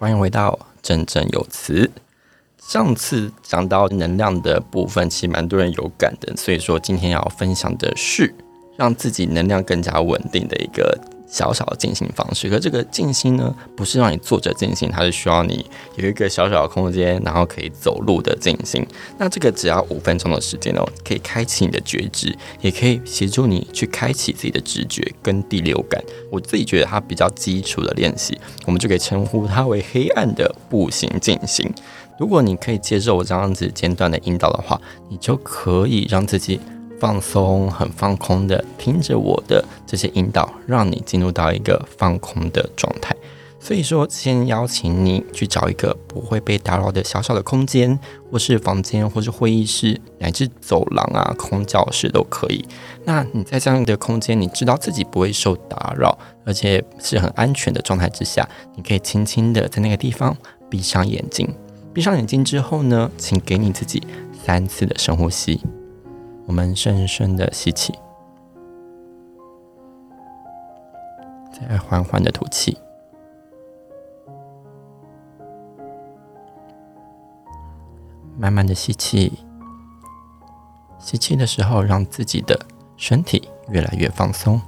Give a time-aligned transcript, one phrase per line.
[0.00, 1.90] 欢迎回到振振有词。
[2.56, 8.34] 上次讲到能量的部分，其实蛮多人有感的，所以说今天要分享的是
[8.78, 10.98] 让自己能量更加稳定的一个
[11.30, 12.50] 小小的静心方式。
[12.50, 15.64] 可这个静心呢，不是让你坐着静心，它是需要你
[15.96, 18.84] 有一个小小的空间，然后可以走路的静心。
[19.18, 26.02] 那这个只要五分钟的时间哦，可以开启你的觉知，也可以协助你去开启自己的直觉跟第六感。
[26.30, 31.70] 我自己觉得它比较基础的练习，我们就可以称呼它为黑暗的步行静心。
[32.18, 36.60] 如果你可以接受我这样子简短的引导的话，你就可以让自己
[37.00, 43.16] 放松、很放空的听着我的这些引导，让你进入到一个放空的状态。
[43.62, 47.98] 所以说，先邀请你去找一个不会被打扰的小小的空间，
[48.30, 52.64] 或是房间，或是会议室，乃至走廊啊、空教室都可以。
[53.04, 60.34] 那你在这样的空间，你知道自己不会受打扰，而且是很安全的状态之下，你可以轻轻的在那个地方
[60.70, 61.46] 闭上眼睛。
[61.92, 64.02] 闭上眼睛之后呢，请给你自己
[64.42, 65.60] 三次的深呼吸。
[66.50, 67.94] 我们深深的吸气，
[71.52, 72.76] 再缓缓的吐气。
[78.36, 79.32] 慢慢的吸气，
[80.98, 82.58] 吸气的时候，让自己的
[82.96, 84.58] 身体越来越放松；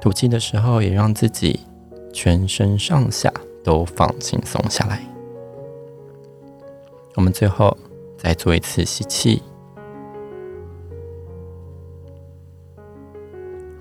[0.00, 1.58] 吐气的时候，也让自己
[2.12, 3.32] 全身上下
[3.64, 5.02] 都放轻松下来。
[7.16, 7.76] 我们最后
[8.16, 9.42] 再做一次吸气，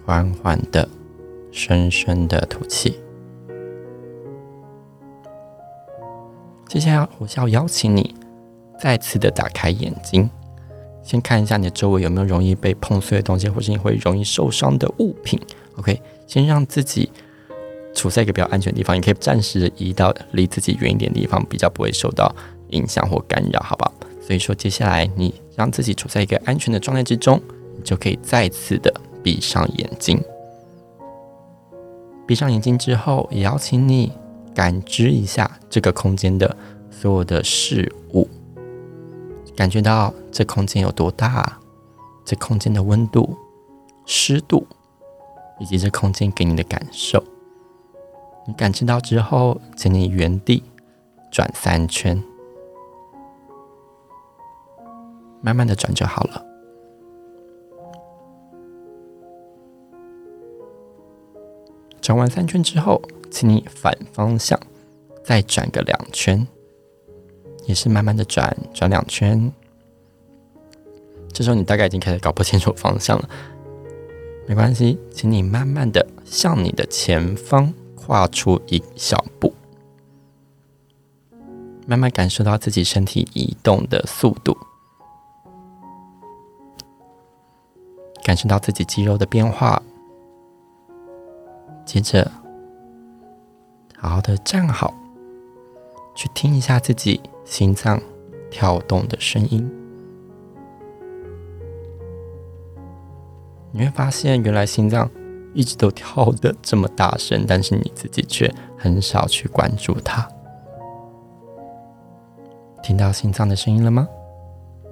[0.05, 0.87] 缓缓的、
[1.51, 2.99] 深深的吐气。
[6.67, 8.15] 接下来，我想要邀请你
[8.79, 10.29] 再次的打开眼睛，
[11.03, 15.39] 先看一下你的周围有没有容易被碰碎的东西，或是你会容易受伤的物品。
[15.75, 17.11] OK，先让自己
[17.93, 22.33] 处在一个比较安全的地方，你可以暂时移到离自己远一点的地方，比较不会受到
[22.69, 23.93] 影响或干扰，好不好？
[24.21, 27.41] 所以说，接下来你让自己处在一个安全的状态之中，
[27.75, 28.93] 你就可以再次的
[29.23, 30.21] 闭上眼睛。
[32.27, 34.11] 闭上眼睛之后，也邀请你。
[34.53, 36.57] 感知一下这个空间的
[36.89, 38.27] 所有的事物，
[39.55, 41.57] 感觉到这空间有多大，
[42.25, 43.37] 这空间的温度、
[44.05, 44.67] 湿度，
[45.57, 47.23] 以及这空间给你的感受。
[48.45, 50.61] 你感知到之后，请你原地
[51.31, 52.21] 转三圈，
[55.41, 56.45] 慢慢的转就好了。
[62.11, 63.01] 转完三圈之后。
[63.33, 64.59] 请你反方向
[65.23, 66.45] 再转个两圈，
[67.63, 69.49] 也是慢慢的转，转两圈。
[71.31, 73.29] 这时候你大概已经开始搞不清楚方向了，
[74.45, 79.53] 没关系，请你慢慢的向你的前方跨出一小步，
[81.87, 84.57] 慢慢感受到自己身体移动的速度，
[88.25, 89.81] 感受到自己肌肉的变化，
[91.91, 92.31] 接着。
[93.97, 94.93] 好好的站好，
[96.15, 98.01] 去听一下自己心脏
[98.49, 99.69] 跳动的声音。
[103.73, 105.09] 你会发现，原来心脏
[105.53, 110.25] 一直都跳得这么大声，但是你自己却很少去关注它。
[112.81, 114.07] 听到心脏的声音了吗？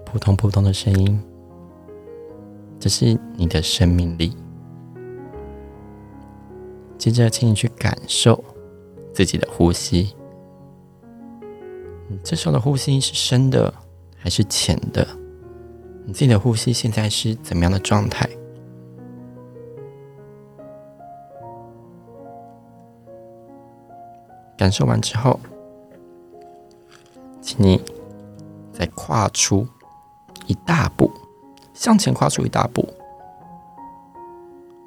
[0.05, 1.17] 扑通扑通的声音，
[2.77, 4.35] 这是你的生命力。
[6.99, 8.43] 接着，请你去感受。
[9.11, 10.15] 自己的呼吸，
[12.07, 13.73] 你这时候的呼吸是深的
[14.15, 15.05] 还是浅的？
[16.05, 18.29] 你自己的呼吸现在是怎么样的状态？
[24.55, 25.37] 感受完之后，
[27.41, 27.81] 请你
[28.72, 29.67] 再跨出
[30.47, 31.11] 一大步，
[31.73, 32.87] 向前跨出一大步，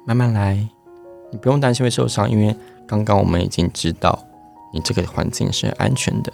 [0.07, 0.67] 慢慢来，
[1.33, 2.55] 你不用担心会受伤，因为。
[2.85, 4.27] 刚刚我们已经知道，
[4.73, 6.31] 你这个环境是安全的。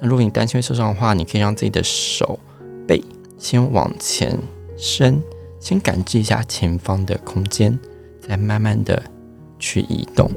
[0.00, 2.36] 那如果你担心会受伤的话，你可以让自己的手
[2.86, 3.00] 背
[3.38, 4.36] 先往前
[4.76, 5.22] 伸，
[5.60, 7.78] 先感知一下前方的空间，
[8.20, 9.00] 再慢慢的
[9.60, 10.28] 去移动。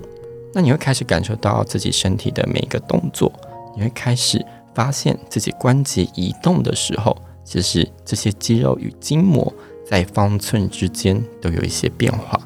[0.54, 3.34] 那你会开始感受到自己身体的每一个动作，
[3.76, 4.46] 你会开始
[4.76, 9.52] 发现自己关节移动的时候，其实这些肌肉与筋膜
[9.90, 12.40] 在方寸之间都有一些变化。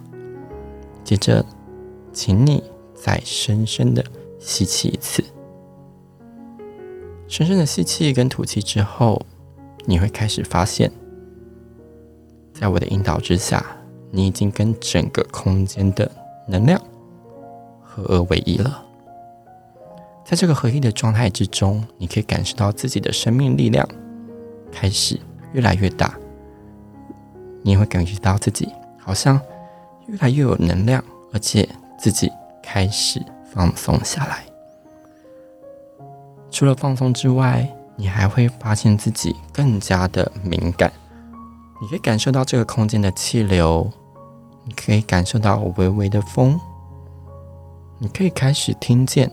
[1.18, 1.46] 接着，
[2.14, 2.64] 请你。
[3.04, 4.06] 再深深的
[4.38, 5.24] 吸气一次，
[7.28, 9.20] 深深的吸气跟吐气之后，
[9.86, 10.92] 你会开始发现，
[12.54, 13.66] 在我的引导之下，
[14.12, 16.12] 你已经跟整个空间的
[16.48, 16.80] 能量
[17.82, 18.86] 合而为一了。
[20.24, 23.90] 在这个合一的状态之中，你可以感受到自己的生命力量
[24.72, 25.20] 开始
[25.54, 26.16] 越来越大，
[27.64, 28.70] 你也会感觉到自己
[29.00, 29.42] 好像
[30.08, 31.68] 越来越有能量，而且
[32.00, 32.32] 自己
[32.62, 34.44] 开始放松下来。
[36.50, 40.92] 除了放松之外，你还会发现自己更加的敏感。
[41.82, 43.90] 你可以感受到这个空间的气流，
[44.66, 46.60] 你可以感受到微微的风，
[47.98, 49.32] 你可以开始听见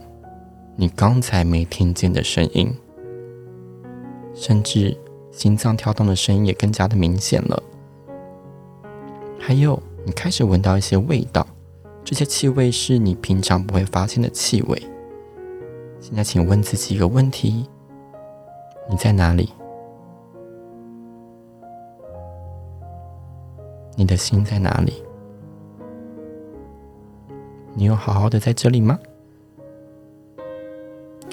[0.77, 2.75] 你刚才没听见的声音，
[4.35, 4.97] 甚至
[5.33, 7.63] 心脏跳动的声音也更加的明显了。
[9.39, 11.47] 还有，你开始闻到一些味道，
[12.03, 14.83] 这些气味是你平常不会发现的气味。
[16.01, 17.69] 现在，请问自己一个问题：
[18.89, 19.53] 你在哪里？
[23.97, 24.95] 你的心在哪里？
[27.75, 28.99] 你有好好的在这里吗？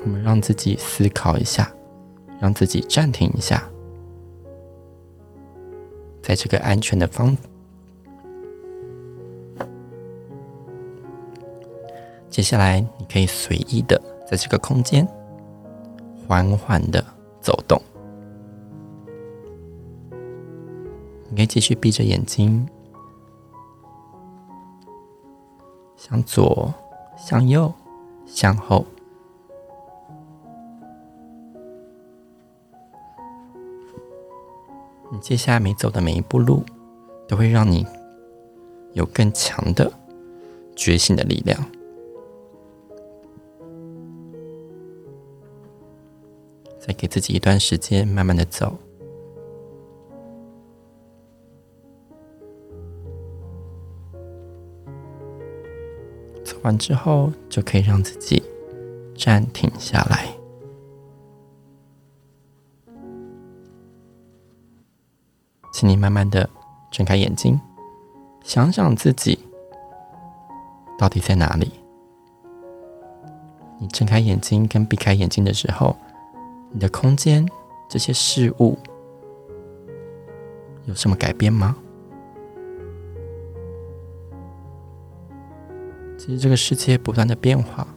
[0.04, 1.74] 我们让自己思考一下，
[2.42, 3.64] 让自己暂停一下，
[6.22, 7.38] 在这个安全的方。
[12.36, 13.98] 接下来，你可以随意的
[14.30, 15.08] 在这个空间
[16.28, 17.02] 缓缓的
[17.40, 17.82] 走动。
[21.30, 22.68] 你可以继续闭着眼睛，
[25.96, 26.74] 向左、
[27.16, 27.74] 向右、
[28.26, 28.86] 向后。
[35.10, 36.66] 你接下来每走的每一步路，
[37.30, 37.88] 都会让你
[38.92, 39.90] 有更强的
[40.76, 41.58] 觉醒的力量。
[46.86, 48.78] 再给自己一段时间，慢慢的走。
[56.44, 58.44] 走完之后，就可以让自己
[59.18, 60.28] 暂停下来，
[65.74, 66.48] 请你慢慢的
[66.92, 67.60] 睁开眼睛，
[68.44, 69.40] 想想自己
[71.00, 71.72] 到底在哪里。
[73.80, 75.98] 你睁开眼睛跟闭开眼睛的时候，
[76.76, 77.48] 你的空间
[77.88, 78.78] 这些事物
[80.84, 81.74] 有什么改变吗？
[86.18, 87.88] 其实这个世界不断的变化，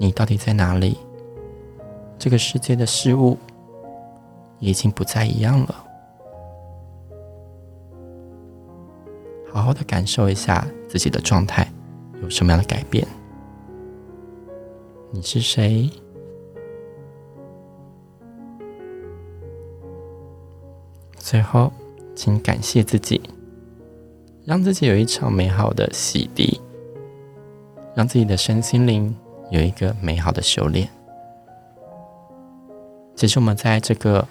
[0.00, 0.98] 你到底在哪里？
[2.18, 3.38] 这个世界的事物
[4.58, 5.84] 已经不再一样了。
[9.52, 11.72] 好好的感受一下自己的状态
[12.20, 13.06] 有什么样的改变。
[15.12, 15.88] 你是谁？
[21.28, 21.72] 最后，
[22.14, 23.20] 请感谢自己，
[24.44, 26.60] 让自己有一场美好的洗涤。
[27.96, 29.12] 让自己的身心灵
[29.50, 30.88] 有一个美好的修炼。
[33.16, 34.24] 其实我们在这个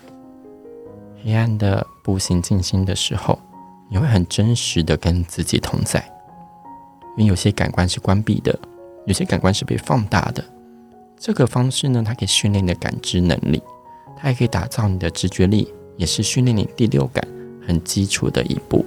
[1.22, 3.38] 黑暗的步行静心的时候，
[3.90, 6.00] 你会很真实的跟自己同在，
[7.18, 8.58] 因为有些感官是关闭的，
[9.06, 10.42] 有些感官是被放大的。
[11.18, 13.62] 这个方式呢，它可以训练你的感知能力，
[14.16, 17.26] 它也可以打造你的直觉力，也是训练你第六感
[17.66, 18.86] 很基础的一步。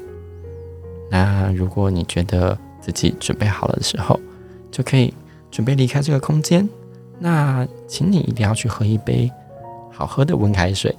[1.11, 4.19] 那如果你觉得自己准备好了的时候，
[4.71, 5.13] 就可以
[5.51, 6.69] 准备离开这个空间。
[7.19, 9.31] 那请你一定要去喝一杯
[9.91, 10.95] 好喝的温开水，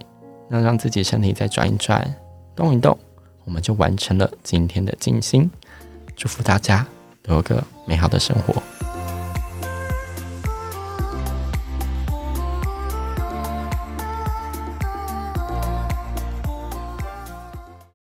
[0.50, 2.14] 那让自己身体再转一转、
[2.56, 2.98] 动一动，
[3.46, 5.50] 我们就完成了今天的静心。
[6.16, 6.86] 祝福大家
[7.22, 8.62] 都有个美好的生活。